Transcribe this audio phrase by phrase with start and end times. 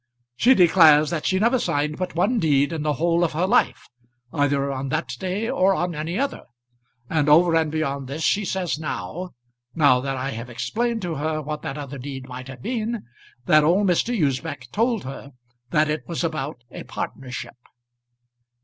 [0.35, 3.87] "She declares that she never signed but one deed in the whole of her life
[4.33, 6.45] either on that day or on any other;
[7.07, 9.35] and over and beyond this she says now
[9.75, 13.05] now that I have explained to her what that other deed might have been
[13.45, 14.11] that old Mr.
[14.19, 15.33] Usbech told her
[15.69, 17.57] that it was about a partnership."